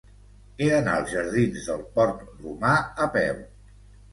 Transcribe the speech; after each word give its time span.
He 0.61 0.69
d'anar 0.71 0.95
als 1.01 1.13
jardins 1.17 1.67
del 1.67 1.83
Port 1.99 2.25
Romà 2.41 2.73
a 3.07 3.11
peu. 3.19 3.45